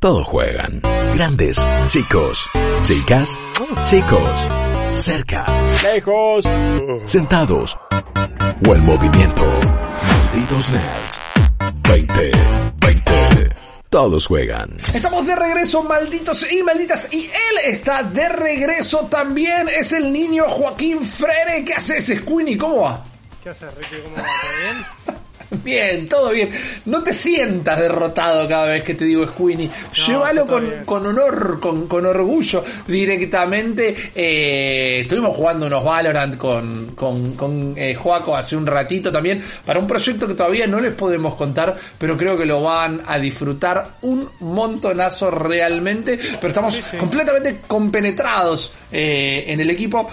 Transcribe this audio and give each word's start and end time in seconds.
Todos 0.00 0.28
juegan. 0.28 0.80
Grandes, 1.16 1.56
chicos, 1.88 2.46
chicas, 2.84 3.36
chicos, 3.86 4.48
cerca, 4.92 5.44
Lejos. 5.82 6.44
sentados 7.04 7.76
o 8.64 8.74
en 8.76 8.84
movimiento. 8.86 9.42
Malditos 10.00 10.70
nerds. 10.70 11.18
20, 11.90 12.30
20. 12.76 13.56
Todos 13.90 14.28
juegan. 14.28 14.70
Estamos 14.94 15.26
de 15.26 15.34
regreso, 15.34 15.82
malditos 15.82 16.52
y 16.52 16.62
malditas. 16.62 17.12
Y 17.12 17.24
él 17.24 17.58
está 17.64 18.04
de 18.04 18.28
regreso 18.28 19.06
también. 19.06 19.68
Es 19.68 19.90
el 19.90 20.12
niño 20.12 20.44
Joaquín 20.46 21.04
Frere. 21.04 21.64
¿Qué 21.64 21.74
haces, 21.74 22.06
Squeenie? 22.20 22.56
¿Cómo 22.56 22.82
va? 22.82 23.02
¿Qué 23.42 23.50
haces, 23.50 23.74
Ricky? 23.74 23.96
¿Cómo 24.04 24.14
va? 24.14 24.22
¿Todo 24.22 24.52
bien? 24.62 25.17
Bien, 25.50 26.06
todo 26.08 26.30
bien. 26.30 26.50
No 26.84 27.02
te 27.02 27.12
sientas 27.14 27.78
derrotado 27.78 28.46
cada 28.46 28.66
vez 28.66 28.82
que 28.84 28.94
te 28.94 29.06
digo 29.06 29.26
Squeenie. 29.26 29.70
Llévalo 30.06 30.46
con, 30.46 30.70
con 30.84 31.06
honor, 31.06 31.58
con, 31.58 31.88
con 31.88 32.04
orgullo 32.04 32.62
directamente. 32.86 33.94
Eh, 34.14 35.00
estuvimos 35.02 35.34
jugando 35.34 35.66
unos 35.66 35.82
Valorant 35.82 36.36
con, 36.36 36.88
con, 36.94 37.32
con 37.34 37.74
eh, 37.76 37.94
Joaco 37.94 38.36
hace 38.36 38.56
un 38.56 38.66
ratito 38.66 39.10
también 39.10 39.42
para 39.64 39.78
un 39.80 39.86
proyecto 39.86 40.28
que 40.28 40.34
todavía 40.34 40.66
no 40.66 40.80
les 40.80 40.92
podemos 40.94 41.34
contar, 41.34 41.76
pero 41.98 42.16
creo 42.16 42.36
que 42.36 42.44
lo 42.44 42.62
van 42.62 43.00
a 43.06 43.18
disfrutar 43.18 43.96
un 44.02 44.28
montonazo 44.40 45.30
realmente. 45.30 46.18
Pero 46.18 46.48
estamos 46.48 46.74
Sí, 46.74 46.82
sí. 46.82 46.96
completamente 46.98 47.60
compenetrados 47.66 48.70
eh, 48.92 49.44
en 49.48 49.60
el 49.60 49.70
equipo. 49.70 50.10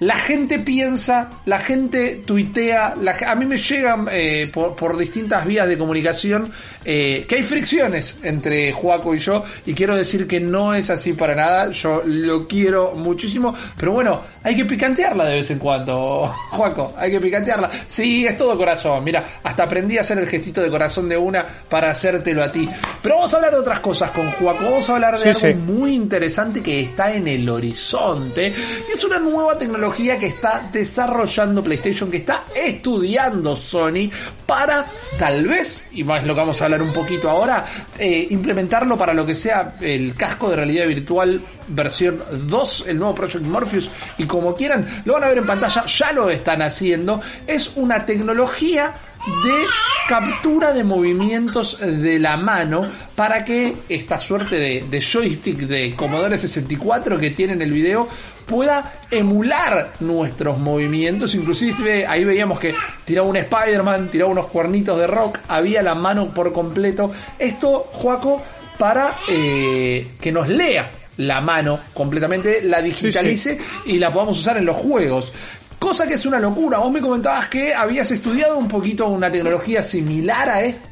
La 0.00 0.14
gente 0.16 0.60
piensa, 0.60 1.28
la 1.44 1.58
gente 1.58 2.22
tuitea, 2.24 2.94
la 3.00 3.16
a 3.26 3.34
mí 3.34 3.46
me 3.46 3.56
llegan 3.56 4.06
eh, 4.12 4.48
por, 4.52 4.76
por 4.76 4.96
distintas 4.96 5.44
vías 5.44 5.66
de 5.66 5.76
comunicación 5.76 6.52
eh, 6.84 7.26
que 7.28 7.34
hay 7.34 7.42
fricciones 7.42 8.16
entre 8.22 8.72
Juaco 8.72 9.12
y 9.12 9.18
yo 9.18 9.42
y 9.66 9.74
quiero 9.74 9.96
decir 9.96 10.28
que 10.28 10.38
no 10.38 10.72
es 10.72 10.88
así 10.90 11.14
para 11.14 11.34
nada, 11.34 11.72
yo 11.72 12.02
lo 12.06 12.46
quiero 12.46 12.92
muchísimo, 12.94 13.52
pero 13.76 13.90
bueno, 13.90 14.20
hay 14.44 14.54
que 14.54 14.64
picantearla 14.64 15.24
de 15.24 15.34
vez 15.34 15.50
en 15.50 15.58
cuando, 15.58 16.32
Juaco, 16.50 16.94
hay 16.96 17.10
que 17.10 17.20
picantearla. 17.20 17.68
Sí, 17.88 18.24
es 18.24 18.36
todo 18.36 18.56
corazón, 18.56 19.02
mira, 19.02 19.24
hasta 19.42 19.64
aprendí 19.64 19.98
a 19.98 20.02
hacer 20.02 20.18
el 20.20 20.28
gestito 20.28 20.62
de 20.62 20.70
corazón 20.70 21.08
de 21.08 21.16
una 21.16 21.44
para 21.68 21.90
hacértelo 21.90 22.44
a 22.44 22.52
ti. 22.52 22.68
Pero 23.02 23.16
vamos 23.16 23.34
a 23.34 23.36
hablar 23.38 23.50
de 23.52 23.58
otras 23.58 23.80
cosas 23.80 24.12
con 24.12 24.30
Juaco, 24.30 24.64
vamos 24.64 24.88
a 24.88 24.94
hablar 24.94 25.18
de 25.18 25.34
Sí, 25.34 25.46
algo 25.46 25.60
sí. 25.60 25.72
muy 25.72 25.94
interesante 25.96 26.62
que 26.62 26.82
está 26.82 27.12
en 27.12 27.26
el 27.26 27.48
horizonte. 27.48 28.46
Y 28.46 28.96
es 28.96 29.02
una 29.04 29.18
nueva 29.18 29.58
tecnología 29.58 29.87
que 30.18 30.26
está 30.26 30.68
desarrollando 30.72 31.62
PlayStation, 31.62 32.10
que 32.10 32.18
está 32.18 32.44
estudiando 32.54 33.56
Sony 33.56 34.10
para 34.46 34.86
tal 35.18 35.46
vez, 35.46 35.82
y 35.92 36.04
más 36.04 36.24
lo 36.24 36.34
que 36.34 36.40
vamos 36.40 36.60
a 36.60 36.66
hablar 36.66 36.82
un 36.82 36.92
poquito 36.92 37.28
ahora, 37.28 37.64
eh, 37.98 38.26
implementarlo 38.30 38.96
para 38.96 39.14
lo 39.14 39.26
que 39.26 39.34
sea 39.34 39.74
el 39.80 40.14
casco 40.14 40.50
de 40.50 40.56
realidad 40.56 40.86
virtual 40.86 41.40
versión 41.68 42.22
2, 42.30 42.84
el 42.88 42.98
nuevo 42.98 43.14
Project 43.14 43.44
Morpheus, 43.44 43.90
y 44.18 44.24
como 44.24 44.54
quieran, 44.54 45.02
lo 45.04 45.14
van 45.14 45.24
a 45.24 45.28
ver 45.28 45.38
en 45.38 45.46
pantalla, 45.46 45.84
ya 45.86 46.12
lo 46.12 46.30
están 46.30 46.62
haciendo. 46.62 47.20
Es 47.46 47.72
una 47.76 48.04
tecnología 48.06 48.94
de 49.26 49.64
captura 50.08 50.72
de 50.72 50.84
movimientos 50.84 51.78
de 51.80 52.18
la 52.18 52.36
mano 52.36 52.86
para 53.14 53.44
que 53.44 53.74
esta 53.88 54.18
suerte 54.18 54.56
de, 54.56 54.84
de 54.88 55.00
joystick 55.00 55.58
de 55.58 55.94
Commodore 55.94 56.38
64 56.38 57.18
que 57.18 57.30
tiene 57.30 57.52
en 57.52 57.62
el 57.62 57.72
video 57.72 58.08
pueda 58.48 58.94
emular 59.10 59.92
nuestros 60.00 60.58
movimientos. 60.58 61.34
Inclusive 61.34 62.06
ahí 62.06 62.24
veíamos 62.24 62.58
que 62.58 62.74
tiraba 63.04 63.28
un 63.28 63.36
Spider-Man, 63.36 64.08
tiraba 64.10 64.30
unos 64.32 64.46
cuernitos 64.46 64.98
de 64.98 65.06
rock, 65.06 65.38
había 65.48 65.82
la 65.82 65.94
mano 65.94 66.32
por 66.32 66.52
completo. 66.52 67.12
Esto, 67.38 67.90
Joaco, 67.92 68.42
para 68.78 69.18
eh, 69.28 70.12
que 70.20 70.32
nos 70.32 70.48
lea 70.48 70.90
la 71.18 71.40
mano 71.40 71.78
completamente, 71.92 72.62
la 72.62 72.80
digitalice 72.80 73.58
y 73.84 73.98
la 73.98 74.12
podamos 74.12 74.38
usar 74.38 74.56
en 74.56 74.64
los 74.64 74.76
juegos. 74.76 75.32
Cosa 75.78 76.06
que 76.06 76.14
es 76.14 76.26
una 76.26 76.40
locura. 76.40 76.78
Vos 76.78 76.90
me 76.90 77.00
comentabas 77.00 77.46
que 77.48 77.74
habías 77.74 78.10
estudiado 78.10 78.58
un 78.58 78.68
poquito 78.68 79.06
una 79.06 79.30
tecnología 79.30 79.82
similar 79.82 80.48
a 80.48 80.62
esta. 80.62 80.88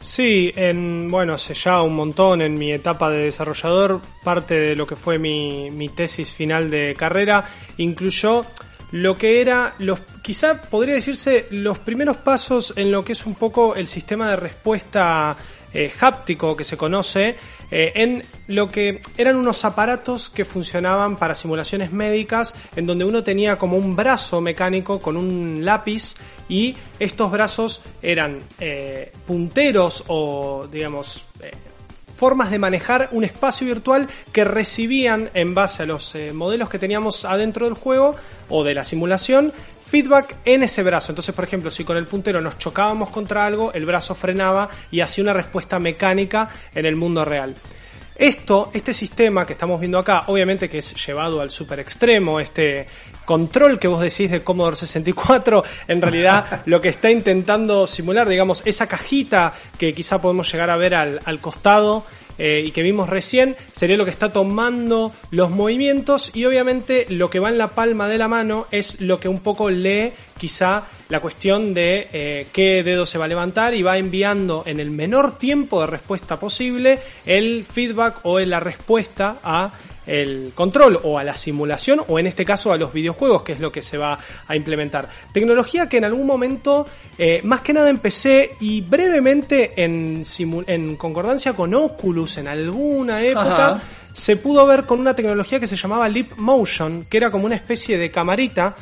Sí, 0.00 0.52
en, 0.54 1.10
bueno, 1.10 1.34
hace 1.34 1.54
ya 1.54 1.82
un 1.82 1.96
montón 1.96 2.40
en 2.40 2.54
mi 2.54 2.72
etapa 2.72 3.10
de 3.10 3.24
desarrollador, 3.24 4.00
parte 4.22 4.54
de 4.54 4.76
lo 4.76 4.86
que 4.86 4.94
fue 4.94 5.18
mi, 5.18 5.70
mi 5.70 5.88
tesis 5.88 6.32
final 6.32 6.70
de 6.70 6.94
carrera 6.96 7.44
incluyó 7.78 8.44
lo 8.92 9.18
que 9.18 9.40
era 9.40 9.74
los 9.78 10.00
quizá 10.22 10.62
podría 10.62 10.94
decirse 10.94 11.46
los 11.50 11.78
primeros 11.78 12.16
pasos 12.18 12.72
en 12.76 12.90
lo 12.90 13.04
que 13.04 13.12
es 13.12 13.26
un 13.26 13.34
poco 13.34 13.74
el 13.74 13.86
sistema 13.86 14.30
de 14.30 14.36
respuesta 14.36 15.36
eh, 15.74 15.92
háptico 16.00 16.56
que 16.56 16.64
se 16.64 16.76
conoce 16.76 17.36
eh, 17.70 17.92
en 17.96 18.24
lo 18.46 18.70
que 18.70 19.00
eran 19.18 19.36
unos 19.36 19.64
aparatos 19.64 20.30
que 20.30 20.46
funcionaban 20.46 21.16
para 21.16 21.34
simulaciones 21.34 21.92
médicas 21.92 22.54
en 22.76 22.86
donde 22.86 23.04
uno 23.04 23.22
tenía 23.22 23.58
como 23.58 23.76
un 23.76 23.94
brazo 23.94 24.40
mecánico 24.40 25.00
con 25.00 25.16
un 25.18 25.64
lápiz 25.64 26.16
y 26.48 26.76
estos 26.98 27.30
brazos 27.30 27.82
eran 28.00 28.38
eh, 28.58 29.12
punteros 29.26 30.04
o 30.06 30.66
digamos 30.72 31.26
eh, 31.42 31.52
formas 32.16 32.50
de 32.50 32.58
manejar 32.58 33.10
un 33.12 33.24
espacio 33.24 33.66
virtual 33.66 34.08
que 34.32 34.44
recibían 34.44 35.30
en 35.34 35.54
base 35.54 35.82
a 35.82 35.86
los 35.86 36.16
modelos 36.32 36.70
que 36.70 36.78
teníamos 36.78 37.26
adentro 37.26 37.66
del 37.66 37.74
juego 37.74 38.16
o 38.48 38.64
de 38.64 38.74
la 38.74 38.84
simulación 38.84 39.52
feedback 39.88 40.36
en 40.44 40.62
ese 40.62 40.82
brazo. 40.82 41.12
Entonces, 41.12 41.34
por 41.34 41.44
ejemplo, 41.44 41.70
si 41.70 41.84
con 41.84 41.96
el 41.96 42.06
puntero 42.06 42.40
nos 42.40 42.58
chocábamos 42.58 43.08
contra 43.08 43.46
algo, 43.46 43.72
el 43.72 43.86
brazo 43.86 44.14
frenaba 44.14 44.68
y 44.90 45.00
hacía 45.00 45.24
una 45.24 45.32
respuesta 45.32 45.78
mecánica 45.78 46.48
en 46.74 46.86
el 46.86 46.94
mundo 46.94 47.24
real. 47.24 47.54
Esto, 48.14 48.70
este 48.74 48.92
sistema 48.92 49.46
que 49.46 49.52
estamos 49.52 49.78
viendo 49.78 49.96
acá, 49.96 50.24
obviamente 50.26 50.68
que 50.68 50.78
es 50.78 51.06
llevado 51.06 51.40
al 51.40 51.52
super 51.52 51.78
extremo, 51.78 52.40
este 52.40 52.88
control 53.24 53.78
que 53.78 53.86
vos 53.86 54.00
decís 54.00 54.30
de 54.30 54.42
Commodore 54.42 54.74
64, 54.74 55.62
en 55.86 56.02
realidad 56.02 56.62
lo 56.66 56.80
que 56.80 56.88
está 56.88 57.10
intentando 57.10 57.86
simular, 57.86 58.28
digamos, 58.28 58.62
esa 58.64 58.88
cajita 58.88 59.54
que 59.78 59.94
quizá 59.94 60.20
podemos 60.20 60.50
llegar 60.50 60.68
a 60.68 60.76
ver 60.76 60.96
al, 60.96 61.20
al 61.24 61.40
costado 61.40 62.04
eh, 62.38 62.62
y 62.66 62.70
que 62.70 62.82
vimos 62.82 63.08
recién, 63.08 63.56
sería 63.72 63.96
lo 63.96 64.04
que 64.04 64.10
está 64.10 64.32
tomando 64.32 65.12
los 65.30 65.50
movimientos 65.50 66.30
y 66.34 66.44
obviamente 66.44 67.06
lo 67.08 67.30
que 67.30 67.40
va 67.40 67.48
en 67.48 67.58
la 67.58 67.68
palma 67.68 68.08
de 68.08 68.18
la 68.18 68.28
mano 68.28 68.66
es 68.70 69.00
lo 69.00 69.20
que 69.20 69.28
un 69.28 69.40
poco 69.40 69.70
lee 69.70 70.12
quizá 70.38 70.84
la 71.08 71.20
cuestión 71.20 71.74
de 71.74 72.08
eh, 72.12 72.46
qué 72.52 72.82
dedo 72.82 73.06
se 73.06 73.18
va 73.18 73.24
a 73.24 73.28
levantar 73.28 73.74
y 73.74 73.82
va 73.82 73.98
enviando 73.98 74.62
en 74.66 74.78
el 74.78 74.90
menor 74.90 75.38
tiempo 75.38 75.80
de 75.80 75.88
respuesta 75.88 76.38
posible 76.38 77.00
el 77.26 77.64
feedback 77.64 78.20
o 78.24 78.38
la 78.38 78.60
respuesta 78.60 79.38
a 79.42 79.72
el 80.08 80.52
control 80.54 80.98
o 81.02 81.18
a 81.18 81.24
la 81.24 81.36
simulación 81.36 82.00
o 82.08 82.18
en 82.18 82.26
este 82.26 82.44
caso 82.44 82.72
a 82.72 82.76
los 82.76 82.92
videojuegos 82.92 83.42
que 83.42 83.52
es 83.52 83.60
lo 83.60 83.70
que 83.70 83.82
se 83.82 83.98
va 83.98 84.18
a 84.46 84.56
implementar 84.56 85.08
tecnología 85.32 85.88
que 85.88 85.98
en 85.98 86.04
algún 86.04 86.26
momento 86.26 86.86
eh, 87.18 87.40
más 87.44 87.60
que 87.60 87.72
nada 87.72 87.90
empecé 87.90 88.56
y 88.60 88.80
brevemente 88.80 89.72
en, 89.76 90.24
en 90.66 90.96
concordancia 90.96 91.52
con 91.52 91.74
Oculus 91.74 92.38
en 92.38 92.48
alguna 92.48 93.22
época 93.22 93.68
Ajá. 93.68 93.82
se 94.12 94.36
pudo 94.36 94.66
ver 94.66 94.84
con 94.84 94.98
una 94.98 95.14
tecnología 95.14 95.60
que 95.60 95.66
se 95.66 95.76
llamaba 95.76 96.08
Leap 96.08 96.36
Motion 96.36 97.06
que 97.08 97.16
era 97.18 97.30
como 97.30 97.46
una 97.46 97.54
especie 97.54 97.98
de 97.98 98.10
camarita 98.10 98.74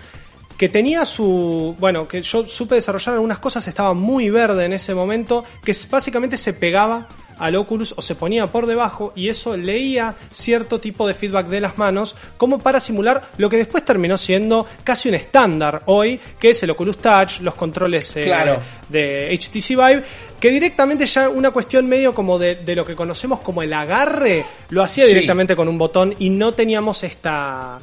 que 0.56 0.69
tenía 0.69 1.04
su, 1.04 1.76
bueno, 1.78 2.08
que 2.08 2.22
yo 2.22 2.47
supe 2.47 2.76
desarrollar 2.76 3.16
algunas 3.16 3.38
cosas, 3.38 3.66
estaba 3.69 3.93
muy 3.93 4.31
verde 4.31 4.64
en 4.64 4.72
ese 4.72 4.94
momento, 4.94 5.44
que 5.62 5.76
básicamente 5.91 6.37
se 6.38 6.54
pegaba 6.54 7.08
al 7.38 7.56
Oculus 7.56 7.94
o 7.97 8.02
se 8.02 8.14
ponía 8.14 8.47
por 8.50 8.66
debajo 8.66 9.12
y 9.14 9.28
eso 9.28 9.56
leía 9.56 10.14
cierto 10.32 10.80
tipo 10.80 11.06
de 11.06 11.14
feedback 11.14 11.47
de 11.48 11.60
las 11.60 11.76
manos 11.78 12.16
como 12.36 12.58
para 12.60 12.80
simular 12.80 13.22
lo 13.36 13.48
que 13.48 13.56
después 13.58 13.84
terminó 13.84 14.16
siendo 14.19 14.66
casi 14.84 15.08
un 15.08 15.14
estándar 15.16 15.82
hoy, 15.86 16.19
que 16.38 16.50
es 16.50 16.62
el 16.62 16.70
Oculus 16.70 16.98
Touch, 16.98 17.41
los 17.41 17.54
controles 17.54 18.16
eh, 18.16 18.25
Claro. 18.25 18.60
de 18.88 19.28
HTC 19.38 19.69
Vive, 19.70 20.02
que 20.41 20.50
directamente 20.50 21.06
ya 21.06 21.28
una 21.28 21.50
cuestión 21.50 21.86
medio 21.88 22.14
como 22.14 22.38
de, 22.38 22.56
de 22.56 22.75
lo 22.75 22.84
que 22.86 22.94
conocemos 22.96 23.41
como 23.41 23.62
el 23.62 23.72
agarre, 23.72 24.44
lo 24.70 24.82
hacía 24.82 25.05
Sí. 25.05 25.11
directamente 25.14 25.55
con 25.56 25.69
un 25.69 25.78
botón 25.78 26.14
y 26.19 26.31
no 26.31 26.55
teníamos 26.55 27.02
esta 27.05 27.78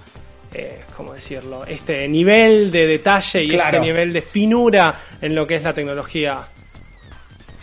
eh, 0.55 0.81
¿cómo 0.95 1.13
decirlo? 1.13 1.65
Este 1.65 2.07
nivel 2.07 2.69
de 2.71 2.85
detalle 2.85 3.43
y 3.43 3.49
Claro. 3.49 3.77
este 3.77 3.87
nivel 3.87 4.13
de 4.13 4.21
finura 4.21 4.93
en 5.19 5.33
lo 5.33 5.47
que 5.47 5.55
es 5.55 5.63
la 5.63 5.73
tecnología. 5.73 6.41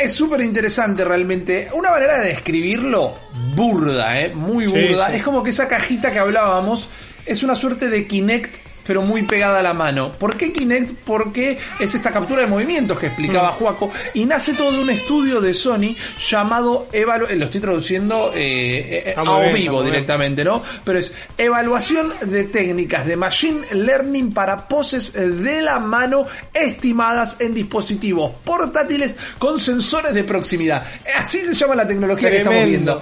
Es 0.02 0.12
súper 0.14 0.40
interesante 0.40 1.04
realmente. 1.04 1.68
Una 1.74 1.90
manera 1.90 2.18
de 2.20 2.28
describirlo 2.28 3.14
burda, 3.54 4.20
¿eh? 4.20 4.34
muy 4.34 4.66
Sí, 4.68 4.88
burda. 4.88 5.10
sí. 5.10 5.16
Es 5.16 5.22
como 5.22 5.42
que 5.42 5.50
esa 5.50 5.68
cajita 5.68 6.10
que 6.10 6.18
hablábamos 6.18 6.88
es 7.26 7.42
una 7.42 7.54
suerte 7.54 7.88
de 7.88 8.06
Kinect, 8.06 8.56
pero 8.90 9.02
muy 9.02 9.22
pegada 9.22 9.60
a 9.60 9.62
la 9.62 9.72
mano. 9.72 10.10
¿Por 10.10 10.36
qué 10.36 10.52
Kinect? 10.52 10.94
Porque 11.04 11.56
es 11.78 11.94
esta 11.94 12.10
captura 12.10 12.40
de 12.40 12.48
movimientos 12.48 12.98
que 12.98 13.06
explicaba 13.06 13.52
Juaco 13.52 13.88
y 14.14 14.24
nace 14.24 14.52
todo 14.54 14.72
de 14.72 14.80
un 14.80 14.90
estudio 14.90 15.40
de 15.40 15.54
Sony 15.54 15.94
llamado 16.28 16.88
Evalu 16.92 17.26
eh, 17.26 17.36
lo 17.36 17.44
estoy 17.44 17.60
traduciendo 17.60 18.32
eh, 18.34 19.04
eh, 19.06 19.14
a 19.16 19.52
vivo 19.52 19.84
directamente, 19.84 20.42
¿no? 20.42 20.60
Pero 20.82 20.98
es 20.98 21.12
evaluación 21.38 22.12
de 22.20 22.42
técnicas 22.42 23.06
de 23.06 23.14
machine 23.14 23.60
learning 23.70 24.32
para 24.32 24.66
poses 24.66 25.12
de 25.12 25.62
la 25.62 25.78
mano 25.78 26.26
estimadas 26.52 27.36
en 27.38 27.54
dispositivos 27.54 28.32
portátiles 28.42 29.14
con 29.38 29.60
sensores 29.60 30.12
de 30.12 30.24
proximidad. 30.24 30.84
Así 31.16 31.38
se 31.38 31.54
llama 31.54 31.76
la 31.76 31.86
tecnología 31.86 32.28
que 32.28 32.38
estamos 32.38 32.64
viendo 32.64 33.00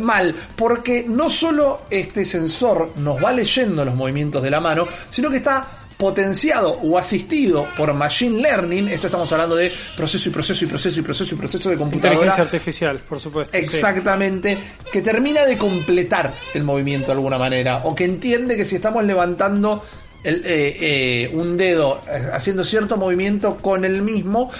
mal, 0.00 0.34
porque 0.56 1.04
no 1.08 1.30
solo 1.30 1.82
este 1.90 2.24
sensor 2.24 2.92
nos 2.96 3.22
va 3.22 3.32
leyendo 3.32 3.84
los 3.84 3.94
movimientos 3.94 4.42
de 4.42 4.50
la 4.50 4.60
mano, 4.60 4.86
sino 5.10 5.30
que 5.30 5.38
está 5.38 5.66
potenciado 5.98 6.78
o 6.80 6.96
asistido 6.96 7.66
por 7.76 7.92
machine 7.92 8.40
learning, 8.40 8.88
esto 8.88 9.08
estamos 9.08 9.30
hablando 9.32 9.56
de 9.56 9.72
proceso 9.96 10.28
y 10.28 10.32
proceso 10.32 10.64
y 10.64 10.68
proceso 10.68 11.00
y 11.00 11.02
proceso 11.02 11.34
y 11.34 11.38
proceso 11.38 11.70
de 11.70 11.76
computadora. 11.76 12.14
Inteligencia 12.14 12.44
artificial, 12.44 12.98
por 12.98 13.18
supuesto. 13.18 13.58
Exactamente, 13.58 14.56
que 14.92 15.02
termina 15.02 15.44
de 15.44 15.58
completar 15.58 16.32
el 16.54 16.62
movimiento 16.62 17.06
de 17.06 17.12
alguna 17.12 17.36
manera, 17.36 17.82
o 17.84 17.96
que 17.96 18.04
entiende 18.04 18.56
que 18.56 18.64
si 18.64 18.76
estamos 18.76 19.04
levantando 19.04 19.82
el, 20.22 20.42
eh, 20.44 20.76
eh, 20.80 21.30
un 21.32 21.56
dedo 21.56 22.02
eh, 22.08 22.30
haciendo 22.32 22.62
cierto 22.62 22.96
movimiento 22.96 23.56
con 23.56 23.84
el 23.84 24.02
mismo, 24.02 24.50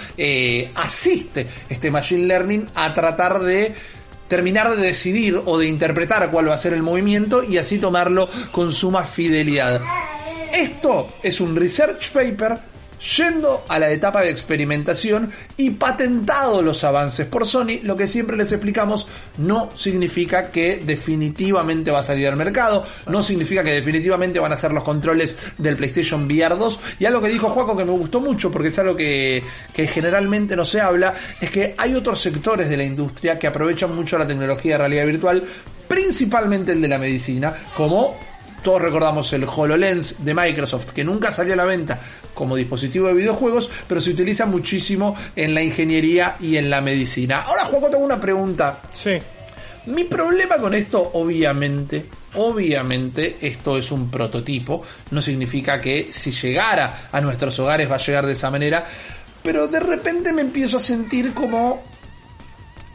asiste 0.75 1.47
este 1.69 1.89
machine 1.89 2.27
learning 2.27 2.67
a 2.75 2.93
tratar 2.93 3.39
de 3.39 3.73
terminar 4.29 4.75
de 4.75 4.81
decidir 4.81 5.41
o 5.43 5.57
de 5.57 5.67
interpretar 5.67 6.31
cuál 6.31 6.49
va 6.49 6.53
a 6.53 6.57
ser 6.57 6.71
el 6.71 6.83
movimiento 6.83 7.43
y 7.43 7.57
así 7.57 7.79
tomarlo 7.79 8.29
con 8.51 8.71
suma 8.71 9.03
fidelidad. 9.03 9.81
Esto 10.53 11.09
es 11.21 11.41
un 11.41 11.55
research 11.55 12.11
paper 12.11 12.68
yendo 12.99 13.63
a 13.67 13.79
la 13.79 13.89
etapa 13.89 14.21
de 14.21 14.29
experimentación 14.29 15.31
y 15.57 15.71
patentado 15.71 16.61
los 16.61 16.83
avances 16.83 17.25
por 17.27 17.45
Sony, 17.45 17.79
lo 17.83 17.95
que 17.95 18.07
siempre 18.07 18.37
les 18.37 18.51
explicamos 18.51 19.07
no 19.37 19.71
significa 19.75 20.51
que 20.51 20.81
definitivamente 20.85 21.91
va 21.91 21.99
a 21.99 22.03
salir 22.03 22.27
al 22.27 22.35
mercado, 22.35 22.85
no 23.07 23.23
significa 23.23 23.63
que 23.63 23.71
definitivamente 23.71 24.39
van 24.39 24.53
a 24.53 24.57
ser 24.57 24.71
los 24.71 24.83
controles 24.83 25.35
del 25.57 25.77
PlayStation 25.77 26.25
VR 26.25 26.57
2. 26.57 26.79
Y 26.99 27.05
algo 27.05 27.21
que 27.21 27.29
dijo 27.29 27.49
Juaco 27.49 27.75
que 27.75 27.85
me 27.85 27.91
gustó 27.91 28.19
mucho 28.19 28.51
porque 28.51 28.67
es 28.69 28.79
algo 28.79 28.95
que, 28.95 29.43
que 29.73 29.87
generalmente 29.87 30.55
no 30.55 30.65
se 30.65 30.81
habla, 30.81 31.13
es 31.39 31.49
que 31.49 31.75
hay 31.77 31.93
otros 31.93 32.21
sectores 32.21 32.69
de 32.69 32.77
la 32.77 32.83
industria 32.83 33.39
que 33.39 33.47
aprovechan 33.47 33.95
mucho 33.95 34.17
la 34.17 34.27
tecnología 34.27 34.73
de 34.73 34.77
realidad 34.79 35.05
virtual, 35.05 35.43
principalmente 35.87 36.71
el 36.71 36.81
de 36.81 36.87
la 36.87 36.97
medicina, 36.97 37.53
como 37.75 38.28
todos 38.63 38.81
recordamos 38.81 39.31
el 39.33 39.43
HoloLens 39.43 40.23
de 40.23 40.33
Microsoft, 40.33 40.91
que 40.91 41.03
nunca 41.03 41.31
salió 41.31 41.53
a 41.53 41.57
la 41.57 41.65
venta 41.65 41.99
como 42.33 42.55
dispositivo 42.55 43.07
de 43.07 43.13
videojuegos, 43.13 43.69
pero 43.87 43.99
se 43.99 44.11
utiliza 44.11 44.45
muchísimo 44.45 45.15
en 45.35 45.53
la 45.53 45.61
ingeniería 45.61 46.35
y 46.39 46.57
en 46.57 46.69
la 46.69 46.81
medicina. 46.81 47.41
Ahora, 47.41 47.65
Juego, 47.65 47.89
tengo 47.89 48.05
una 48.05 48.19
pregunta. 48.19 48.79
Sí. 48.91 49.11
Mi 49.87 50.03
problema 50.03 50.57
con 50.57 50.73
esto, 50.73 51.11
obviamente, 51.13 52.05
obviamente, 52.35 53.37
esto 53.41 53.77
es 53.77 53.91
un 53.91 54.09
prototipo. 54.09 54.83
No 55.11 55.21
significa 55.21 55.79
que 55.79 56.11
si 56.11 56.31
llegara 56.31 57.09
a 57.11 57.21
nuestros 57.21 57.57
hogares 57.59 57.89
va 57.89 57.95
a 57.95 57.99
llegar 57.99 58.25
de 58.25 58.33
esa 58.33 58.51
manera. 58.51 58.85
Pero 59.41 59.67
de 59.67 59.79
repente 59.79 60.33
me 60.33 60.41
empiezo 60.41 60.77
a 60.77 60.81
sentir 60.81 61.33
como 61.33 61.81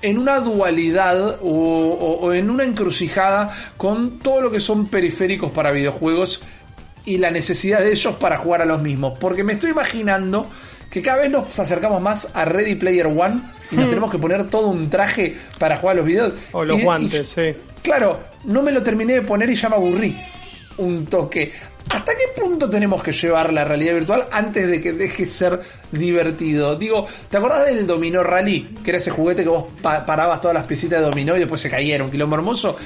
en 0.05 0.19
una 0.19 0.39
dualidad 0.41 1.39
o, 1.41 2.31
en 2.35 2.51
una 2.51 2.65
encrucijada 2.65 3.57
con 3.79 4.19
todo 4.19 4.43
lo 4.43 4.51
que 4.51 4.61
son 4.61 4.89
periféricos 4.89 5.51
para 5.51 5.71
videojuegos 5.71 6.43
y 7.07 7.17
la 7.17 7.31
necesidad 7.31 7.81
de 7.81 7.91
ellos 7.91 8.17
para 8.17 8.37
jugar 8.37 8.61
a 8.61 8.67
los 8.67 8.83
mismos. 8.83 9.19
Porque 9.19 9.43
me 9.45 9.55
estoy 9.55 9.71
imaginando 9.71 10.47
que 10.91 11.01
cada 11.01 11.23
vez 11.23 11.31
nos 11.31 11.59
acercamos 11.59 12.03
más 12.03 12.29
a 12.35 12.45
Ready 12.45 12.75
Player 12.75 13.07
One 13.07 13.41
y 13.71 13.77
nos 13.77 13.87
hmm. 13.87 13.89
tenemos 13.89 14.11
que 14.11 14.19
poner 14.19 14.45
todo 14.51 14.69
un 14.69 14.91
traje 14.91 15.39
para 15.59 15.79
jugar 15.79 15.95
a 15.95 15.97
los 15.97 16.07
videos. 16.07 16.35
O 16.53 16.67
los 16.67 16.83
guantes, 16.83 17.27
sí. 17.27 17.55
Claro, 17.83 18.21
no 18.45 18.63
me 18.63 18.73
lo 18.73 18.83
terminé 18.83 19.15
de 19.15 19.23
poner 19.23 19.49
y 19.49 19.55
ya 19.55 19.71
me 19.71 19.77
aburrí. 19.77 20.15
Un 20.77 21.07
toque. 21.07 21.51
¿Hasta 21.91 22.13
qué 22.13 22.41
punto 22.41 22.69
tenemos 22.69 23.03
que 23.03 23.13
llevar 23.13 23.53
la 23.53 23.65
realidad 23.65 23.95
virtual 23.95 24.27
antes 24.33 24.67
de 24.67 24.81
que 24.81 24.93
deje 24.93 25.27
ser 25.27 25.61
divertido? 25.93 26.77
Digo, 26.77 27.07
¿te 27.29 27.37
acordás 27.37 27.67
del 27.67 27.87
Dominó 27.87 28.23
Rally? 28.23 28.79
Que 28.83 28.91
era 28.91 28.99
ese 28.99 29.11
juguete 29.11 29.43
que 29.43 29.49
vos 29.49 29.67
parabas 29.83 30.41
todas 30.41 30.55
las 30.55 30.67
piecitas 30.67 31.01
de 31.01 31.07
dominó 31.07 31.37
y 31.37 31.41
después 31.41 31.61
se 31.61 31.71
cayeron, 31.71 32.07
un 32.07 32.11
quilombo 32.11 32.37
hermoso. 32.37 32.77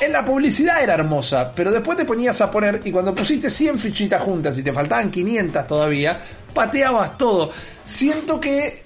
En 0.00 0.12
la 0.12 0.24
publicidad 0.24 0.82
era 0.82 0.94
hermosa, 0.94 1.52
pero 1.54 1.70
después 1.70 1.96
te 1.96 2.04
ponías 2.04 2.40
a 2.40 2.50
poner 2.50 2.80
y 2.84 2.90
cuando 2.90 3.14
pusiste 3.14 3.48
100 3.48 3.78
fichitas 3.78 4.20
juntas 4.20 4.56
y 4.58 4.62
te 4.62 4.72
faltaban 4.72 5.10
500 5.10 5.66
todavía, 5.66 6.20
pateabas 6.52 7.16
todo. 7.16 7.50
Siento 7.84 8.40
que 8.40 8.82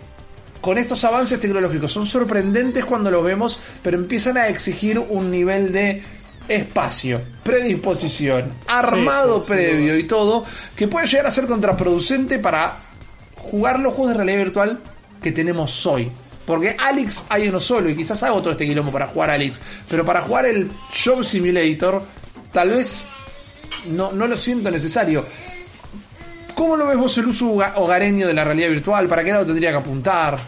con 0.60 0.78
estos 0.78 1.02
avances 1.04 1.40
tecnológicos 1.40 1.90
son 1.90 2.06
sorprendentes 2.06 2.84
cuando 2.84 3.10
los 3.10 3.24
vemos, 3.24 3.58
pero 3.82 3.96
empiezan 3.96 4.36
a 4.36 4.48
exigir 4.48 4.98
un 4.98 5.30
nivel 5.30 5.72
de 5.72 6.02
espacio, 6.50 7.22
predisposición, 7.44 8.52
armado 8.66 9.42
previo 9.44 9.96
y 9.96 10.02
todo, 10.02 10.44
que 10.74 10.88
puede 10.88 11.06
llegar 11.06 11.26
a 11.26 11.30
ser 11.30 11.46
contraproducente 11.46 12.40
para 12.40 12.76
jugar 13.36 13.78
los 13.78 13.94
juegos 13.94 14.12
de 14.12 14.16
realidad 14.16 14.38
virtual 14.44 14.80
que 15.22 15.30
tenemos 15.30 15.86
hoy. 15.86 16.10
Porque 16.44 16.74
Alex 16.76 17.24
hay 17.28 17.48
uno 17.48 17.60
solo 17.60 17.88
y 17.88 17.96
quizás 17.96 18.20
hago 18.24 18.40
todo 18.40 18.50
este 18.50 18.66
quilombo 18.66 18.90
para 18.90 19.06
jugar 19.06 19.30
Alex, 19.30 19.60
pero 19.88 20.04
para 20.04 20.22
jugar 20.22 20.46
el 20.46 20.68
Job 21.04 21.22
Simulator 21.22 22.02
tal 22.50 22.70
vez 22.70 23.04
no, 23.86 24.10
no 24.10 24.26
lo 24.26 24.36
siento 24.36 24.72
necesario. 24.72 25.24
¿Cómo 26.56 26.76
lo 26.76 26.88
vemos 26.88 27.16
el 27.18 27.26
uso 27.26 27.46
hogareño 27.52 28.26
de 28.26 28.34
la 28.34 28.44
realidad 28.44 28.70
virtual? 28.70 29.06
¿Para 29.06 29.22
qué 29.22 29.30
lado 29.30 29.46
tendría 29.46 29.70
que 29.70 29.76
apuntar? 29.76 30.38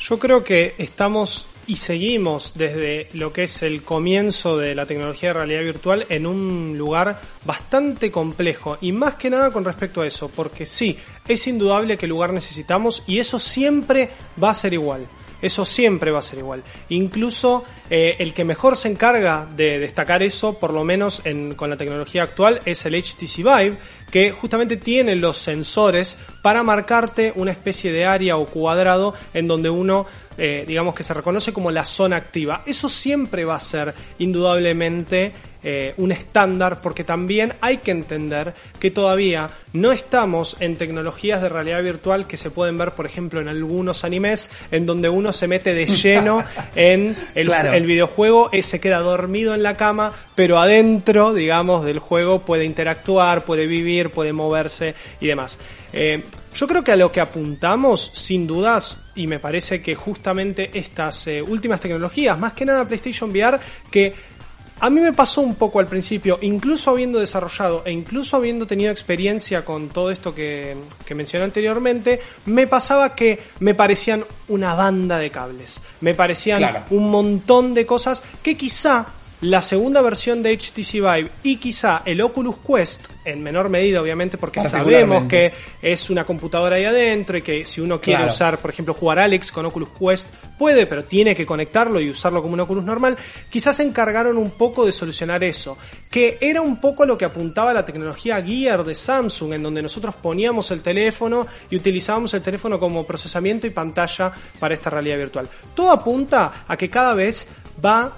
Yo 0.00 0.18
creo 0.18 0.42
que 0.42 0.74
estamos 0.76 1.46
y 1.66 1.76
seguimos 1.76 2.52
desde 2.54 3.08
lo 3.12 3.32
que 3.32 3.44
es 3.44 3.62
el 3.62 3.82
comienzo 3.82 4.56
de 4.56 4.74
la 4.74 4.86
tecnología 4.86 5.30
de 5.30 5.34
realidad 5.34 5.62
virtual 5.62 6.06
en 6.08 6.26
un 6.26 6.76
lugar 6.78 7.20
bastante 7.44 8.10
complejo 8.10 8.78
y 8.80 8.92
más 8.92 9.14
que 9.14 9.30
nada 9.30 9.52
con 9.52 9.64
respecto 9.64 10.02
a 10.02 10.06
eso, 10.06 10.28
porque 10.28 10.66
sí, 10.66 10.96
es 11.26 11.46
indudable 11.46 11.98
que 11.98 12.06
lugar 12.06 12.32
necesitamos 12.32 13.02
y 13.06 13.18
eso 13.18 13.38
siempre 13.38 14.10
va 14.42 14.50
a 14.50 14.54
ser 14.54 14.74
igual. 14.74 15.06
Eso 15.42 15.64
siempre 15.64 16.10
va 16.10 16.20
a 16.20 16.22
ser 16.22 16.38
igual. 16.38 16.62
Incluso 16.88 17.64
eh, 17.90 18.16
el 18.18 18.34
que 18.34 18.44
mejor 18.44 18.76
se 18.76 18.88
encarga 18.88 19.46
de 19.56 19.78
destacar 19.78 20.22
eso, 20.22 20.58
por 20.58 20.72
lo 20.72 20.84
menos 20.84 21.22
con 21.56 21.70
la 21.70 21.76
tecnología 21.76 22.22
actual, 22.22 22.60
es 22.64 22.84
el 22.86 22.94
HTC 22.94 23.36
Vive, 23.38 23.78
que 24.10 24.30
justamente 24.30 24.76
tiene 24.76 25.16
los 25.16 25.36
sensores 25.36 26.16
para 26.42 26.62
marcarte 26.62 27.32
una 27.34 27.52
especie 27.52 27.92
de 27.92 28.04
área 28.04 28.36
o 28.36 28.46
cuadrado 28.46 29.14
en 29.34 29.46
donde 29.46 29.70
uno 29.70 30.06
eh, 30.38 30.64
digamos 30.66 30.94
que 30.94 31.02
se 31.02 31.14
reconoce 31.14 31.52
como 31.52 31.70
la 31.70 31.84
zona 31.84 32.16
activa. 32.16 32.62
Eso 32.66 32.88
siempre 32.88 33.44
va 33.44 33.56
a 33.56 33.60
ser 33.60 33.94
indudablemente 34.18 35.32
eh, 35.68 35.94
un 35.96 36.12
estándar 36.12 36.80
porque 36.80 37.02
también 37.02 37.54
hay 37.60 37.78
que 37.78 37.90
entender 37.90 38.54
que 38.78 38.92
todavía 38.92 39.50
no 39.72 39.90
estamos 39.90 40.56
en 40.60 40.76
tecnologías 40.76 41.42
de 41.42 41.48
realidad 41.48 41.82
virtual 41.82 42.28
que 42.28 42.36
se 42.36 42.52
pueden 42.52 42.78
ver, 42.78 42.92
por 42.92 43.04
ejemplo, 43.04 43.40
en 43.40 43.48
algunos 43.48 44.04
animes 44.04 44.52
en 44.70 44.86
donde 44.86 45.08
uno 45.08 45.32
se 45.32 45.48
mete 45.48 45.74
de 45.74 45.86
lleno 45.86 46.44
en 46.76 47.16
el, 47.34 47.84
videojuego, 47.84 48.50
y 48.52 48.62
se 48.62 48.78
queda 48.78 49.00
dormido 49.00 49.54
en 49.56 49.64
la 49.64 49.76
cama, 49.76 50.12
pero 50.36 50.60
adentro, 50.60 51.34
digamos, 51.34 51.84
del 51.84 51.98
juego 51.98 52.44
puede 52.44 52.64
interactuar, 52.64 53.44
puede 53.44 53.66
vivir, 53.66 54.10
puede 54.10 54.32
moverse 54.32 54.94
y 55.20 55.26
demás. 55.26 55.58
Eh, 55.92 56.22
yo 56.54 56.68
creo 56.68 56.84
que 56.84 56.92
a 56.92 56.96
lo 56.96 57.10
que 57.10 57.20
apuntamos, 57.20 58.00
sin 58.14 58.46
dudas, 58.46 59.00
y 59.16 59.26
me 59.26 59.40
parece 59.40 59.82
que 59.82 59.96
justamente 59.96 60.70
estas 60.74 61.26
eh, 61.26 61.42
últimas 61.42 61.80
tecnologías, 61.80 62.38
más 62.38 62.52
que 62.52 62.64
nada 62.64 62.86
PlayStation 62.86 63.30
VR, 63.30 63.58
que 63.90 64.35
a 64.78 64.90
mí 64.90 65.00
me 65.00 65.12
pasó 65.12 65.40
un 65.40 65.54
poco 65.54 65.80
al 65.80 65.86
principio, 65.86 66.38
incluso 66.42 66.90
habiendo 66.90 67.18
desarrollado 67.18 67.82
e 67.86 67.92
incluso 67.92 68.36
habiendo 68.36 68.66
tenido 68.66 68.90
experiencia 68.90 69.64
con 69.64 69.88
todo 69.88 70.10
esto 70.10 70.34
que, 70.34 70.76
que, 71.04 71.14
mencioné 71.14 71.44
anteriormente, 71.46 72.20
me 72.44 72.66
pasaba 72.66 73.14
que 73.14 73.40
me 73.60 73.74
parecían 73.74 74.24
una 74.48 74.74
banda 74.74 75.18
de 75.18 75.30
cables. 75.30 75.80
Me 76.00 76.14
parecían 76.14 76.84
un 76.90 77.10
montón 77.10 77.72
de 77.72 77.86
cosas 77.86 78.22
que 78.42 78.56
quizá 78.56 79.06
la 79.42 79.60
segunda 79.60 80.00
versión 80.00 80.42
de 80.42 80.56
HTC 80.56 80.92
Vive 80.94 81.30
y 81.42 81.56
quizá 81.56 82.02
el 82.06 82.20
Oculus 82.22 82.56
Quest, 82.66 83.08
en 83.24 83.42
menor 83.42 83.68
medida 83.68 84.00
obviamente 84.00 84.38
porque 84.38 84.62
sabemos 84.62 85.24
que 85.24 85.52
es 85.82 86.08
una 86.08 86.24
computadora 86.24 86.76
ahí 86.76 86.84
adentro 86.84 87.36
y 87.36 87.42
que 87.42 87.64
si 87.66 87.82
uno 87.82 88.00
quiere 88.00 88.24
usar, 88.24 88.58
por 88.58 88.70
ejemplo, 88.70 88.94
jugar 88.94 89.18
Alex 89.18 89.52
con 89.52 89.66
Oculus 89.66 89.90
Quest, 89.98 90.28
puede, 90.58 90.86
pero 90.86 91.04
tiene 91.04 91.34
que 91.34 91.44
conectarlo 91.44 92.00
y 92.00 92.08
usarlo 92.08 92.40
como 92.40 92.54
un 92.54 92.60
Oculus 92.60 92.84
normal, 92.84 93.16
quizás 93.50 93.76
se 93.76 93.82
encargaron 93.82 94.38
un 94.38 94.52
poco 94.52 94.86
de 94.86 94.92
solucionar 94.92 95.44
eso, 95.44 95.76
que 96.10 96.38
era 96.40 96.62
un 96.62 96.80
poco 96.80 97.04
lo 97.04 97.18
que 97.18 97.26
apuntaba 97.26 97.74
la 97.74 97.84
tecnología 97.84 98.42
Gear 98.42 98.84
de 98.84 98.94
Samsung, 98.94 99.52
en 99.52 99.62
donde 99.62 99.82
nosotros 99.82 100.14
poníamos 100.14 100.70
el 100.70 100.80
teléfono 100.80 101.46
y 101.68 101.76
utilizábamos 101.76 102.32
el 102.32 102.40
teléfono 102.40 102.80
como 102.80 103.04
procesamiento 103.04 103.66
y 103.66 103.70
pantalla 103.70 104.32
para 104.58 104.74
esta 104.74 104.88
realidad 104.88 105.18
virtual. 105.18 105.48
Todo 105.74 105.90
apunta 105.90 106.64
a 106.66 106.76
que 106.76 106.88
cada 106.88 107.12
vez 107.12 107.46
va, 107.84 108.16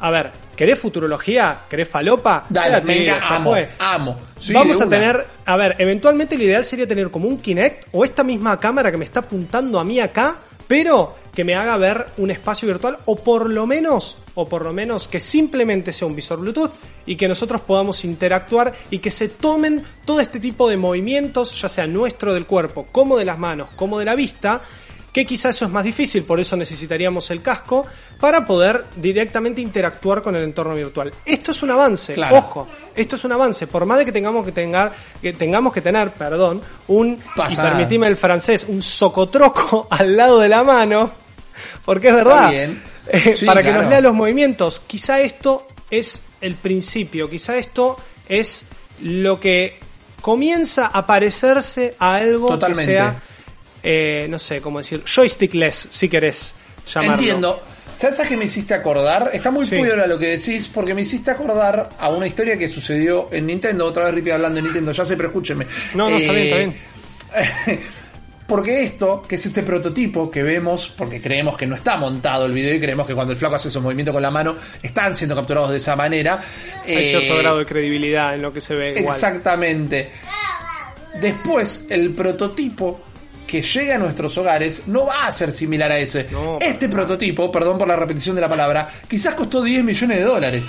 a 0.00 0.10
ver, 0.10 0.47
¿Querés 0.58 0.80
futurología? 0.80 1.60
¿Querés 1.70 1.88
falopa? 1.88 2.44
Dale, 2.48 2.80
venga, 2.80 3.20
amo, 3.28 3.54
amo. 3.78 4.16
Sí, 4.40 4.52
Vamos 4.52 4.80
a 4.80 4.88
tener, 4.88 5.24
a 5.46 5.56
ver, 5.56 5.76
eventualmente 5.78 6.36
lo 6.36 6.42
ideal 6.42 6.64
sería 6.64 6.84
tener 6.84 7.12
como 7.12 7.28
un 7.28 7.38
Kinect 7.38 7.86
o 7.92 8.04
esta 8.04 8.24
misma 8.24 8.58
cámara 8.58 8.90
que 8.90 8.96
me 8.96 9.04
está 9.04 9.20
apuntando 9.20 9.78
a 9.78 9.84
mí 9.84 10.00
acá, 10.00 10.36
pero 10.66 11.14
que 11.32 11.44
me 11.44 11.54
haga 11.54 11.76
ver 11.76 12.06
un 12.16 12.32
espacio 12.32 12.66
virtual 12.66 12.98
o 13.04 13.14
por 13.14 13.48
lo 13.48 13.68
menos, 13.68 14.18
o 14.34 14.48
por 14.48 14.62
lo 14.62 14.72
menos 14.72 15.06
que 15.06 15.20
simplemente 15.20 15.92
sea 15.92 16.08
un 16.08 16.16
visor 16.16 16.40
Bluetooth 16.40 16.72
y 17.06 17.14
que 17.14 17.28
nosotros 17.28 17.60
podamos 17.60 18.04
interactuar 18.04 18.74
y 18.90 18.98
que 18.98 19.12
se 19.12 19.28
tomen 19.28 19.84
todo 20.04 20.18
este 20.18 20.40
tipo 20.40 20.68
de 20.68 20.76
movimientos, 20.76 21.54
ya 21.62 21.68
sea 21.68 21.86
nuestro 21.86 22.34
del 22.34 22.46
cuerpo, 22.46 22.88
como 22.90 23.16
de 23.16 23.24
las 23.24 23.38
manos, 23.38 23.68
como 23.76 24.00
de 24.00 24.06
la 24.06 24.16
vista, 24.16 24.60
que 25.12 25.24
quizás 25.26 25.56
eso 25.56 25.64
es 25.64 25.70
más 25.70 25.84
difícil, 25.84 26.22
por 26.24 26.38
eso 26.38 26.56
necesitaríamos 26.56 27.30
el 27.30 27.42
casco 27.42 27.86
para 28.20 28.46
poder 28.46 28.84
directamente 28.96 29.60
interactuar 29.60 30.22
con 30.22 30.36
el 30.36 30.44
entorno 30.44 30.74
virtual. 30.74 31.12
Esto 31.24 31.50
es 31.52 31.62
un 31.62 31.70
avance, 31.70 32.14
Claro. 32.14 32.36
ojo, 32.36 32.68
esto 32.94 33.16
es 33.16 33.24
un 33.24 33.32
avance, 33.32 33.66
por 33.66 33.86
más 33.86 33.98
de 33.98 34.04
que 34.04 34.12
tengamos 34.12 34.44
que 34.44 34.52
tengar, 34.52 34.92
que 35.20 35.32
tengamos 35.32 35.72
que 35.72 35.80
tener, 35.80 36.10
perdón, 36.10 36.60
un 36.88 37.18
y 37.50 37.56
permitime 37.56 38.06
el 38.06 38.16
francés, 38.16 38.66
un 38.68 38.82
socotroco 38.82 39.88
al 39.90 40.16
lado 40.16 40.38
de 40.40 40.48
la 40.48 40.62
mano, 40.62 41.10
porque 41.84 42.08
es 42.08 42.14
verdad, 42.14 42.52
eh, 42.54 43.36
Sí, 43.38 43.46
para 43.46 43.62
que 43.62 43.72
nos 43.72 43.88
lea 43.88 44.02
los 44.02 44.12
movimientos. 44.12 44.80
Quizá 44.86 45.20
esto 45.20 45.66
es 45.90 46.24
el 46.42 46.54
principio, 46.56 47.30
quizá 47.30 47.56
esto 47.56 47.98
es 48.28 48.66
lo 49.00 49.40
que 49.40 49.78
comienza 50.20 50.86
a 50.88 51.06
parecerse 51.06 51.94
a 51.98 52.16
algo 52.16 52.48
Totalmente. 52.50 52.84
que 52.86 52.98
sea, 52.98 53.22
eh, 53.82 54.26
no 54.28 54.38
sé, 54.38 54.60
cómo 54.60 54.78
decir, 54.78 55.02
joystickless, 55.04 55.88
si 55.90 56.08
querés 56.08 56.54
llamarlo. 56.86 57.14
Entiendo. 57.14 57.62
¿Sabes 57.94 58.20
a 58.20 58.28
qué 58.28 58.36
me 58.36 58.44
hiciste 58.44 58.74
acordar? 58.74 59.30
Está 59.32 59.50
muy 59.50 59.66
Sí. 59.66 59.74
piola 59.74 60.06
lo 60.06 60.18
que 60.18 60.38
decís, 60.38 60.70
porque 60.72 60.94
me 60.94 61.02
hiciste 61.02 61.32
acordar 61.32 61.90
a 61.98 62.08
una 62.10 62.28
historia 62.28 62.56
que 62.56 62.68
sucedió 62.68 63.28
en 63.32 63.46
Nintendo. 63.46 63.86
Otra 63.86 64.04
vez 64.04 64.14
Rippy 64.14 64.30
hablando 64.30 64.56
de 64.56 64.62
Nintendo, 64.62 64.92
ya 64.92 65.04
sé, 65.04 65.16
pero 65.16 65.30
escúcheme. 65.30 65.66
No, 65.94 66.08
no, 66.08 66.16
está 66.16 66.32
bien, 66.32 66.46
está 66.46 66.56
bien. 66.58 67.80
Porque 68.48 68.82
esto, 68.82 69.26
que 69.28 69.34
es 69.34 69.44
este 69.44 69.62
prototipo 69.62 70.30
que 70.30 70.42
vemos, 70.42 70.88
porque 70.96 71.20
creemos 71.20 71.54
que 71.54 71.66
no 71.66 71.74
está 71.74 71.98
montado 71.98 72.46
el 72.46 72.52
video 72.54 72.74
y 72.74 72.80
creemos 72.80 73.06
que 73.06 73.14
cuando 73.14 73.34
el 73.34 73.38
flaco 73.38 73.56
hace 73.56 73.68
esos 73.68 73.82
movimientos 73.82 74.14
con 74.14 74.22
la 74.22 74.30
mano 74.30 74.56
están 74.82 75.14
siendo 75.14 75.36
capturados 75.36 75.70
de 75.70 75.76
esa 75.76 75.94
manera. 75.94 76.42
Hay 76.86 76.94
eh, 76.96 77.04
cierto 77.04 77.36
grado 77.36 77.58
de 77.58 77.66
credibilidad 77.66 78.34
en 78.34 78.40
lo 78.40 78.50
que 78.50 78.62
se 78.62 78.74
ve 78.74 79.00
igual. 79.00 79.14
Exactamente. 79.14 80.10
Después, 81.20 81.84
el 81.90 82.08
prototipo 82.14 83.00
que 83.48 83.62
llega 83.62 83.96
a 83.96 83.98
nuestros 83.98 84.38
hogares 84.38 84.82
no 84.86 85.06
va 85.06 85.26
a 85.26 85.32
ser 85.32 85.50
similar 85.50 85.90
a 85.90 85.98
ese. 85.98 86.26
No, 86.30 86.58
este 86.60 86.88
prototipo, 86.88 87.50
perdón 87.50 87.78
por 87.78 87.88
la 87.88 87.96
repetición 87.96 88.36
de 88.36 88.42
la 88.42 88.48
palabra, 88.48 88.88
quizás 89.08 89.34
costó 89.34 89.62
10 89.62 89.82
millones 89.82 90.18
de 90.18 90.24
dólares. 90.24 90.64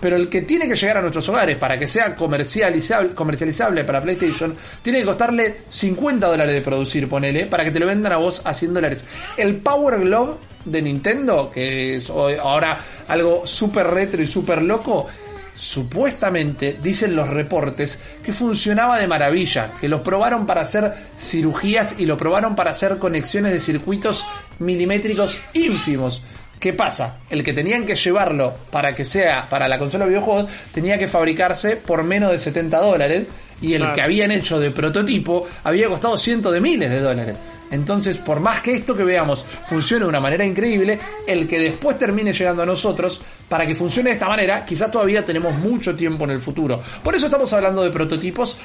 Pero 0.00 0.16
el 0.16 0.28
que 0.28 0.42
tiene 0.42 0.66
que 0.66 0.74
llegar 0.74 0.96
a 0.96 1.00
nuestros 1.00 1.28
hogares 1.28 1.56
para 1.58 1.78
que 1.78 1.86
sea 1.86 2.14
comercializable, 2.14 3.14
comercializable 3.14 3.84
para 3.84 4.00
PlayStation, 4.00 4.54
tiene 4.82 5.00
que 5.00 5.04
costarle 5.04 5.56
50 5.68 6.26
dólares 6.26 6.54
de 6.54 6.60
producir, 6.62 7.08
ponele, 7.08 7.46
para 7.46 7.64
que 7.64 7.70
te 7.70 7.78
lo 7.78 7.86
vendan 7.86 8.12
a 8.12 8.16
vos 8.16 8.40
a 8.44 8.52
100 8.54 8.74
dólares. 8.74 9.04
El 9.36 9.56
Power 9.56 10.00
Glove 10.00 10.36
de 10.64 10.80
Nintendo, 10.82 11.50
que 11.52 11.96
es 11.96 12.08
hoy- 12.10 12.34
ahora 12.40 12.78
algo 13.08 13.44
súper 13.46 13.86
retro 13.88 14.22
y 14.22 14.26
súper 14.26 14.62
loco, 14.62 15.06
supuestamente, 15.54 16.78
dicen 16.82 17.14
los 17.16 17.28
reportes, 17.28 17.98
que 18.22 18.32
funcionaba 18.32 18.98
de 18.98 19.06
maravilla, 19.06 19.70
que 19.80 19.88
los 19.88 20.00
probaron 20.00 20.46
para 20.46 20.62
hacer 20.62 20.92
cirugías 21.18 21.96
y 21.98 22.06
lo 22.06 22.16
probaron 22.16 22.54
para 22.54 22.70
hacer 22.70 22.98
conexiones 22.98 23.52
de 23.52 23.60
circuitos 23.60 24.24
milimétricos 24.58 25.38
ínfimos. 25.54 26.22
¿Qué 26.58 26.72
pasa? 26.72 27.16
El 27.28 27.42
que 27.42 27.52
tenían 27.52 27.84
que 27.84 27.96
llevarlo 27.96 28.54
para 28.70 28.92
que 28.92 29.04
sea 29.04 29.48
para 29.48 29.66
la 29.66 29.78
consola 29.80 30.04
de 30.04 30.10
videojuegos 30.10 30.48
tenía 30.72 30.96
que 30.96 31.08
fabricarse 31.08 31.76
por 31.76 32.04
menos 32.04 32.30
de 32.30 32.38
70 32.38 32.78
dólares 32.78 33.26
y 33.60 33.74
el 33.74 33.80
Claro. 33.80 33.94
que 33.96 34.02
habían 34.02 34.30
hecho 34.30 34.60
de 34.60 34.70
prototipo 34.70 35.46
había 35.64 35.88
costado 35.88 36.16
cientos 36.16 36.52
de 36.52 36.60
miles 36.60 36.88
de 36.90 37.00
dólares. 37.00 37.34
Entonces, 37.72 38.18
por 38.18 38.38
más 38.38 38.60
que 38.60 38.74
esto 38.74 38.94
que 38.94 39.02
veamos 39.02 39.44
funcione 39.68 40.04
de 40.04 40.08
una 40.10 40.20
manera 40.20 40.44
increíble, 40.44 40.98
el 41.26 41.48
que 41.48 41.58
después 41.58 41.98
termine 41.98 42.32
llegando 42.32 42.62
a 42.62 42.66
nosotros, 42.66 43.20
para 43.48 43.66
que 43.66 43.74
funcione 43.74 44.10
de 44.10 44.14
esta 44.14 44.28
manera, 44.28 44.64
quizás 44.64 44.90
todavía 44.90 45.24
tenemos 45.24 45.54
mucho 45.56 45.96
tiempo 45.96 46.24
en 46.24 46.30
el 46.30 46.38
futuro. 46.40 46.80
Por 47.02 47.14
eso 47.14 47.26
estamos 47.26 47.52
hablando 47.52 47.82
de 47.82 47.90
prototipos, 47.90 48.56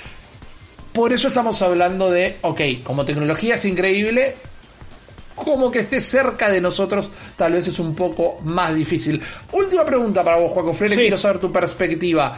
por 0.93 1.13
eso 1.13 1.29
estamos 1.29 1.61
hablando 1.61 2.11
de, 2.11 2.37
ok, 2.41 2.61
como 2.83 3.05
tecnología 3.05 3.55
es 3.55 3.65
increíble, 3.65 4.35
como 5.35 5.69
que 5.71 5.79
esté 5.79 5.99
cerca 5.99 6.49
de 6.49 6.59
nosotros, 6.59 7.09
tal 7.35 7.53
vez 7.53 7.67
es 7.67 7.79
un 7.79 7.93
poco 7.95 8.39
más 8.43 8.73
difícil. 8.75 9.21
Última 9.51 9.85
pregunta 9.85 10.23
para 10.23 10.37
vos, 10.37 10.51
Juaco 10.51 10.73
Freire, 10.73 10.95
Sí. 10.95 11.01
quiero 11.01 11.17
saber 11.17 11.39
tu 11.39 11.51
perspectiva. 11.51 12.37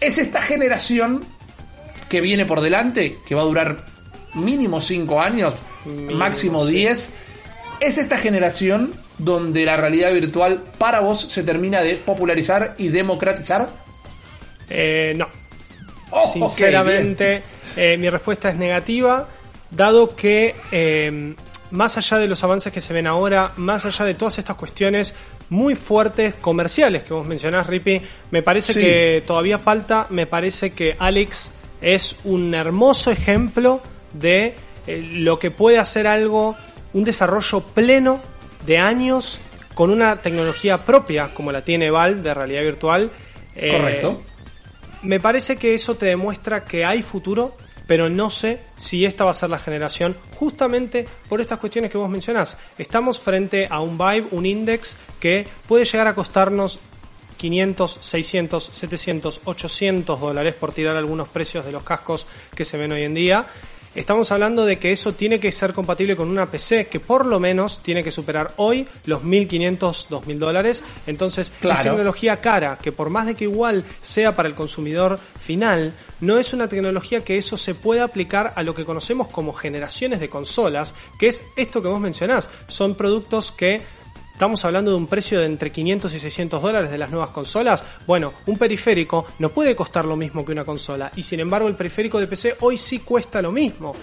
¿Es 0.00 0.18
esta 0.18 0.40
generación 0.40 1.22
que 2.08 2.20
viene 2.20 2.46
por 2.46 2.60
delante, 2.60 3.18
que 3.26 3.34
va 3.34 3.42
a 3.42 3.44
durar 3.44 3.93
mínimo 4.34 4.80
5 4.80 5.20
años, 5.20 5.54
Mínimo, 5.84 6.18
máximo 6.18 6.64
sí. 6.64 6.72
10? 6.72 7.10
¿Es 7.80 7.98
esta 7.98 8.16
generación 8.18 8.94
donde 9.18 9.64
la 9.64 9.76
realidad 9.76 10.12
virtual 10.12 10.62
para 10.78 11.00
vos 11.00 11.20
se 11.30 11.42
termina 11.42 11.80
de 11.82 11.96
popularizar 11.96 12.74
y 12.78 12.88
democratizar? 12.88 13.68
Eh, 14.70 15.14
no. 15.16 15.26
Oh, 16.10 16.22
Sinceramente, 16.26 17.42
eh, 17.76 17.96
mi 17.96 18.08
respuesta 18.08 18.48
es 18.50 18.56
negativa, 18.56 19.28
dado 19.70 20.14
que 20.14 20.54
eh, 20.70 21.34
más 21.70 21.96
allá 21.96 22.18
de 22.18 22.28
los 22.28 22.42
avances 22.44 22.72
que 22.72 22.80
se 22.80 22.92
ven 22.92 23.06
ahora, 23.06 23.52
más 23.56 23.84
allá 23.84 24.04
de 24.04 24.14
todas 24.14 24.38
estas 24.38 24.54
cuestiones 24.56 25.14
muy 25.48 25.74
fuertes 25.74 26.34
comerciales 26.34 27.02
que 27.02 27.12
vos 27.12 27.26
mencionás, 27.26 27.66
Rippy, 27.66 28.00
me 28.30 28.42
parece 28.42 28.72
Sí. 28.74 28.80
que 28.80 29.24
todavía 29.26 29.58
falta, 29.58 30.06
me 30.10 30.26
parece 30.26 30.70
que 30.72 30.96
Alex 30.98 31.52
es 31.82 32.16
un 32.24 32.54
hermoso 32.54 33.10
ejemplo 33.10 33.82
de 34.14 34.54
eh, 34.86 35.02
lo 35.02 35.38
que 35.38 35.50
puede 35.50 35.78
hacer 35.78 36.06
algo, 36.06 36.56
un 36.92 37.04
desarrollo 37.04 37.60
pleno 37.60 38.20
de 38.66 38.78
años 38.78 39.40
con 39.74 39.90
una 39.90 40.22
tecnología 40.22 40.78
propia 40.78 41.34
como 41.34 41.52
la 41.52 41.62
tiene 41.62 41.90
Valve 41.90 42.22
de 42.22 42.34
realidad 42.34 42.62
virtual. 42.62 43.10
Eh, 43.56 43.70
Correcto. 43.70 44.22
me 45.02 45.20
parece 45.20 45.56
que 45.56 45.74
eso 45.74 45.94
te 45.96 46.06
demuestra 46.06 46.64
que 46.64 46.84
hay 46.84 47.02
futuro, 47.02 47.56
pero 47.86 48.08
no 48.08 48.30
sé 48.30 48.60
si 48.76 49.04
esta 49.04 49.24
va 49.24 49.32
a 49.32 49.34
ser 49.34 49.50
la 49.50 49.58
generación, 49.58 50.16
justamente 50.36 51.06
por 51.28 51.40
estas 51.40 51.58
cuestiones 51.58 51.90
que 51.90 51.98
vos 51.98 52.08
mencionás. 52.08 52.56
Estamos 52.78 53.20
frente 53.20 53.68
a 53.70 53.80
un 53.80 53.98
Vive, 53.98 54.26
un 54.30 54.46
index 54.46 54.96
que 55.20 55.46
puede 55.68 55.84
llegar 55.84 56.06
a 56.06 56.14
costarnos 56.14 56.80
500, 57.36 57.98
600, 58.00 58.64
700, 58.72 59.40
800 59.44 60.20
dólares 60.20 60.54
por 60.54 60.72
tirar 60.72 60.96
algunos 60.96 61.28
precios 61.28 61.64
de 61.66 61.72
los 61.72 61.82
cascos 61.82 62.26
que 62.54 62.64
se 62.64 62.78
ven 62.78 62.92
hoy 62.92 63.02
en 63.02 63.14
día. 63.14 63.46
Estamos 63.94 64.32
hablando 64.32 64.64
de 64.66 64.78
que 64.78 64.90
eso 64.90 65.12
tiene 65.12 65.38
que 65.38 65.52
ser 65.52 65.72
compatible 65.72 66.16
con 66.16 66.28
una 66.28 66.50
PC 66.50 66.86
que 66.86 66.98
por 66.98 67.26
lo 67.26 67.38
menos 67.38 67.80
tiene 67.80 68.02
que 68.02 68.10
superar 68.10 68.52
hoy 68.56 68.88
los 69.06 69.22
1.500, 69.22 70.08
2.000 70.08 70.38
dólares. 70.38 70.82
Entonces, 71.06 71.52
Claro. 71.60 71.80
es 71.80 71.86
tecnología 71.86 72.40
cara, 72.40 72.78
que 72.82 72.90
por 72.90 73.08
más 73.10 73.26
de 73.26 73.34
que 73.34 73.44
igual 73.44 73.84
sea 74.02 74.34
para 74.34 74.48
el 74.48 74.54
consumidor 74.56 75.20
final, 75.40 75.94
no 76.20 76.38
es 76.38 76.52
una 76.52 76.68
tecnología 76.68 77.22
que 77.22 77.36
eso 77.36 77.56
se 77.56 77.74
pueda 77.74 78.04
aplicar 78.04 78.52
a 78.56 78.62
lo 78.64 78.74
que 78.74 78.84
conocemos 78.84 79.28
como 79.28 79.52
generaciones 79.52 80.18
de 80.18 80.28
consolas, 80.28 80.94
que 81.18 81.28
es 81.28 81.44
esto 81.56 81.80
que 81.80 81.88
vos 81.88 82.00
mencionás. 82.00 82.48
Son 82.66 82.96
productos 82.96 83.52
que 83.52 83.82
Estamos 84.34 84.64
hablando 84.64 84.90
de 84.90 84.96
un 84.96 85.06
precio 85.06 85.38
de 85.38 85.46
entre 85.46 85.70
500 85.70 86.12
y 86.12 86.18
600 86.18 86.60
dólares 86.60 86.90
de 86.90 86.98
las 86.98 87.08
nuevas 87.08 87.30
consolas. 87.30 87.84
Bueno, 88.04 88.32
un 88.46 88.58
periférico 88.58 89.26
no 89.38 89.50
puede 89.50 89.76
costar 89.76 90.04
lo 90.06 90.16
mismo 90.16 90.44
que 90.44 90.50
una 90.50 90.64
consola. 90.64 91.12
Y 91.14 91.22
sin 91.22 91.38
embargo, 91.38 91.68
el 91.68 91.76
periférico 91.76 92.18
de 92.18 92.26
PC 92.26 92.56
hoy 92.58 92.76
sí 92.76 92.98
cuesta 92.98 93.40
lo 93.40 93.52
mismo. 93.52 93.94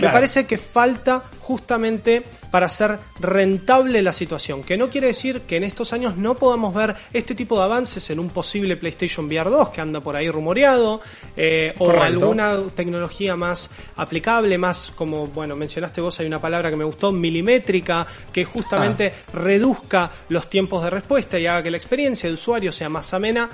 Me 0.00 0.12
parece 0.12 0.46
que 0.46 0.58
falta 0.58 1.24
justamente 1.40 2.22
para 2.50 2.66
hacer 2.66 2.98
rentable 3.20 4.02
la 4.02 4.12
situación. 4.12 4.62
Que 4.62 4.76
no 4.76 4.88
quiere 4.90 5.08
decir 5.08 5.42
que 5.42 5.56
en 5.56 5.64
estos 5.64 5.92
años 5.92 6.16
no 6.16 6.34
podamos 6.36 6.74
ver 6.74 6.94
este 7.12 7.34
tipo 7.34 7.56
de 7.58 7.64
avances 7.64 8.08
en 8.10 8.18
un 8.18 8.28
posible 8.30 8.76
PlayStation 8.76 9.26
VR 9.26 9.48
2 9.50 9.70
que 9.70 9.80
anda 9.80 10.00
por 10.00 10.16
ahí 10.16 10.30
rumoreado. 10.30 11.00
eh, 11.36 11.74
o 11.78 11.90
alguna 11.90 12.58
tecnología 12.74 13.36
más 13.36 13.70
aplicable, 13.96 14.58
más 14.58 14.92
como, 14.94 15.26
bueno, 15.28 15.54
mencionaste 15.56 16.00
vos, 16.00 16.18
hay 16.20 16.26
una 16.26 16.40
palabra 16.40 16.68
que 16.70 16.76
me 16.76 16.84
gustó, 16.84 17.12
milimétrica, 17.12 18.06
que 18.32 18.44
justamente 18.44 19.12
Ah. 19.28 19.30
reduzca 19.38 20.10
los 20.28 20.48
tiempos 20.50 20.82
de 20.84 20.90
respuesta 20.90 21.38
y 21.38 21.46
haga 21.46 21.62
que 21.62 21.70
la 21.70 21.76
experiencia 21.76 22.28
de 22.28 22.34
usuario 22.34 22.72
sea 22.72 22.88
más 22.88 23.12
amena. 23.14 23.48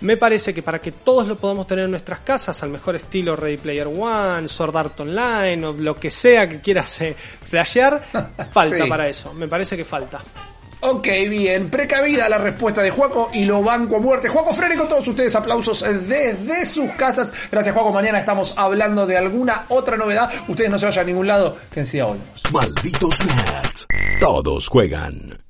Me 0.00 0.16
parece 0.16 0.52
que 0.52 0.62
para 0.62 0.80
que 0.80 0.92
todos 0.92 1.26
lo 1.26 1.36
podamos 1.36 1.66
tener 1.66 1.86
en 1.86 1.90
nuestras 1.90 2.20
casas, 2.20 2.62
al 2.62 2.68
mejor 2.70 2.96
estilo 2.96 3.34
Ready 3.36 3.56
Player 3.56 3.86
One, 3.86 4.46
Sword 4.48 4.76
Art 4.76 5.00
Online 5.00 5.64
o 5.66 5.72
lo 5.72 5.94
que 5.98 6.10
sea 6.10 6.48
que 6.48 6.60
quieras 6.60 7.00
eh, 7.00 7.16
flashear, 7.42 8.02
falta 8.52 8.84
Sí. 8.84 8.88
para 8.88 9.08
eso. 9.08 9.32
Me 9.34 9.48
parece 9.48 9.76
que 9.76 9.84
falta. 9.84 10.20
Ok, 10.80 11.08
bien, 11.30 11.70
precavida 11.70 12.28
la 12.28 12.36
respuesta 12.36 12.82
de 12.82 12.90
Juaco 12.90 13.30
y 13.32 13.44
lo 13.46 13.62
banco 13.62 13.96
a 13.96 13.98
muerte. 14.00 14.28
Juaco 14.28 14.52
Freire 14.52 14.76
con 14.76 14.86
todos 14.86 15.08
ustedes, 15.08 15.34
aplausos 15.34 15.80
desde 16.06 16.66
sus 16.66 16.92
casas. 16.92 17.32
Gracias 17.50 17.74
Juaco, 17.74 17.90
mañana 17.92 18.18
estamos 18.18 18.52
hablando 18.56 19.06
de 19.06 19.16
alguna 19.16 19.64
otra 19.70 19.96
novedad. 19.96 20.30
Ustedes 20.46 20.70
no 20.70 20.78
se 20.78 20.84
vayan 20.84 21.04
a 21.04 21.06
ningún 21.06 21.26
lado, 21.26 21.56
que 21.72 21.80
enseguida 21.80 22.04
volvemos. 22.04 22.42
Malditos 22.52 23.18
nerds. 23.26 23.86
Todos 24.20 24.68
juegan. 24.68 25.45